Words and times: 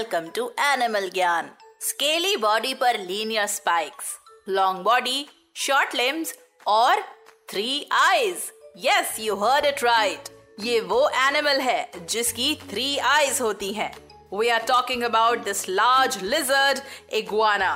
Welcome 0.00 0.28
to 0.36 0.44
animal 0.60 1.08
ज्ञान 1.14 1.48
scaly 1.80 2.36
body 2.36 2.72
पर 2.74 2.98
linear 2.98 3.46
spikes 3.46 4.06
long 4.48 4.82
body 4.84 5.26
short 5.56 5.94
limbs 5.94 6.32
और 6.66 7.00
three 7.50 7.86
eyes 7.92 8.44
yes 8.84 9.16
you 9.20 9.34
heard 9.36 9.66
it 9.66 9.82
right 9.84 10.28
ये 10.60 10.80
वो 10.92 11.08
animal 11.26 11.60
है 11.60 11.90
जिसकी 12.10 12.54
थ्री 12.70 12.96
आईज 12.98 13.40
होती 13.40 13.72
हैं. 13.72 13.92
We 14.34 14.48
are 14.48 14.62
talking 14.68 15.02
about 15.02 15.44
this 15.44 15.68
large 15.68 16.18
lizard 16.22 16.80
iguana 17.14 17.72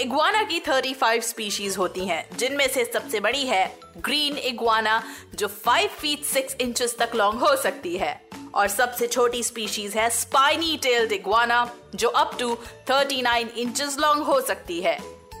iguana 0.00 0.42
की 0.42 0.60
35 0.60 1.22
स्पीशीज 1.22 1.76
होती 1.76 2.04
हैं, 2.06 2.24
जिनमें 2.36 2.66
से 2.68 2.84
सबसे 2.84 3.20
बड़ी 3.20 3.44
है 3.46 3.64
ग्रीन 3.98 4.38
इग्वाना 4.38 5.02
जो 5.34 5.48
5 5.66 5.88
फीट 6.00 6.24
6 6.26 6.60
इंचेस 6.60 6.96
तक 6.98 7.14
लॉन्ग 7.14 7.40
हो 7.40 7.56
सकती 7.56 7.96
है. 7.96 8.14
और 8.54 8.68
सबसे 8.68 9.06
छोटी 9.06 9.42
स्पीशीज 9.42 9.96
है 9.96 10.10
स्पाइनी 10.10 10.76
टेल्ड 10.82 11.12
इग्वाना 11.12 11.70
जो 11.94 12.08
अप 12.08 12.36
टू 12.40 12.58
39 12.90 13.48
इंचेस 13.56 13.96
लॉन्ग 13.98 14.22
हो 14.22 14.40
सकती 14.40 14.80
है। 14.80 14.98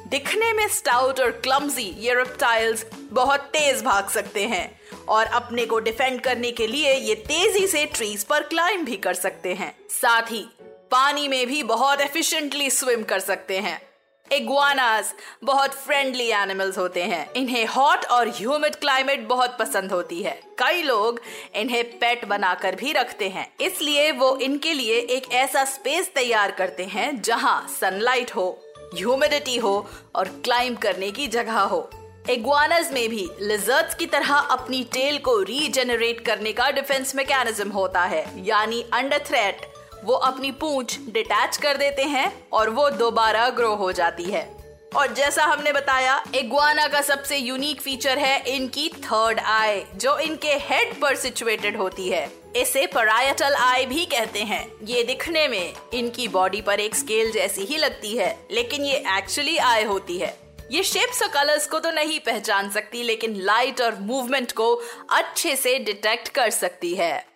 दिखने 0.08 0.52
में 0.52 0.68
स्टाउट 0.68 1.20
और 1.20 1.30
क्लमजी 1.30 1.94
ये 1.98 2.14
रेप्टाइल्स 2.14 2.84
बहुत 3.12 3.40
तेज 3.40 3.82
भाग 3.82 4.08
सकते 4.08 4.46
हैं 4.46 4.80
और 5.08 5.26
अपने 5.26 5.66
को 5.66 5.78
डिफेंड 5.78 6.20
करने 6.20 6.50
के 6.52 6.66
लिए 6.66 6.94
ये 6.94 7.14
तेज़ी 7.14 7.66
से 7.66 7.86
ट्रीज 7.86 8.24
पर 8.24 8.42
क्लाइंब 8.42 8.84
भी 8.84 8.96
कर 8.96 9.14
सकते 9.14 9.54
हैं। 9.54 9.76
साथ 9.90 10.22
ही, 10.22 10.44
पानी 10.90 11.28
में 11.28 11.46
भी 11.46 11.62
बहुत 11.62 12.00
एफिशिएंटली 12.00 12.70
स्विम 12.70 13.02
कर 13.02 13.18
सकते 13.18 13.58
हैं। 13.58 13.91
इग्वानास 14.32 15.14
बहुत 15.44 15.74
फ्रेंडली 15.74 16.28
एनिमल्स 16.32 16.78
होते 16.78 17.02
हैं। 17.02 17.32
इन्हें 17.32 17.64
हॉट 17.66 18.04
और 18.04 18.28
ह्यूमिड 18.28 18.74
क्लाइमेट 18.74 19.26
बहुत 19.28 19.56
पसंद 19.58 19.92
होती 19.92 20.22
है। 20.22 20.40
कई 20.58 20.82
लोग 20.82 21.20
इन्हें 21.54 21.84
पेट 21.98 22.24
बनाकर 22.24 22.76
भी 22.76 22.92
रखते 22.92 23.28
हैं। 23.28 23.46
इसलिए 23.60 24.10
वो 24.12 24.36
इनके 24.36 24.72
लिए 24.72 24.98
एक 25.10 25.32
ऐसा 25.32 25.64
स्पेस 25.64 26.12
तैयार 26.14 26.50
करते 26.50 26.84
हैं 26.84 27.20
जहाँ 27.22 27.66
सनलाइट 27.80 28.34
हो 28.36 28.48
ह्यूमिडिटी 28.94 29.56
हो 29.56 29.74
और 30.14 30.28
क्लाइंब 30.44 30.78
करने 30.78 31.10
की 31.10 31.26
जगह 31.28 31.60
हो। 31.60 31.88
इग्वानस 32.30 32.90
में 32.92 33.08
भी 33.08 33.28
लिजर्ट्स 33.40 33.94
की 33.94 34.06
तरह 34.06 34.34
अपनी 34.34 34.82
टेल 34.84 35.18
को 35.18 35.40
रीजेनरेट 35.42 36.20
करने 36.20 36.52
का 36.52 36.70
डिफेंस 36.70 37.14
मैकेनिज्म 37.14 37.70
होता 37.70 38.02
है। 38.04 38.24
यानी 38.46 38.84
अंडर 38.92 39.24
थ्रेट 39.26 39.71
वो 40.04 40.14
अपनी 40.14 40.50
पूंछ 40.50 40.98
डिटैच 41.08 41.56
कर 41.56 41.76
देते 41.76 42.02
हैं 42.02 42.32
और 42.52 42.70
वो 42.70 42.88
दोबारा 42.90 43.48
ग्रो 43.50 43.74
हो 43.74 43.92
जाती 43.92 44.24
है। 44.24 44.50
और 44.96 45.12
जैसा 45.14 45.44
हमने 45.44 45.72
बताया 45.72 46.22
इग्वाना 46.34 46.86
का 46.88 47.00
सबसे 47.00 47.36
यूनिक 47.36 47.80
फीचर 47.80 48.18
है 48.18 48.38
इनकी 48.46 48.88
थर्ड 49.04 49.40
आई 49.40 49.82
जो 49.96 50.18
इनके 50.18 50.52
हेड 50.60 50.94
पर 51.00 51.16
सिचुएटेड 51.16 51.76
होती 51.76 52.08
है। 52.08 52.30
इसे 52.56 52.86
परायटल 52.86 53.54
आई 53.54 53.86
भी 53.86 54.04
कहते 54.06 54.42
हैं। 54.42 54.66
ये 54.84 55.02
दिखने 55.04 55.46
में 55.48 55.72
इनकी 55.94 56.28
बॉडी 56.28 56.60
पर 56.60 56.80
एक 56.80 56.94
स्केल 56.94 57.32
जैसी 57.32 57.64
ही 57.64 57.76
लगती 57.76 58.16
है, 58.16 58.36
लेकिन 58.50 58.84
ये 58.84 59.02
एक्चुअली 59.16 59.56
आई 59.56 59.84
होती 59.84 60.18
है। 60.18 60.36
ये 60.72 60.82
शेप्स 60.82 61.22
और 61.22 61.28
कलर्स 61.28 61.66
को 61.66 61.78
तो 61.78 61.90
नहीं 61.90 62.18
पहचान 62.20 62.70
सकती, 62.70 63.02
लेकिन 63.02 63.36
लाइट 63.36 63.80
और 63.80 63.98
मूवमेंट 64.00 64.52
को 64.52 64.74
अच्छे 65.10 65.56
से 65.56 65.78
डिटेक्ट 65.78 66.28
कर 66.28 66.50
सकती 66.50 66.94
है। 66.94 67.31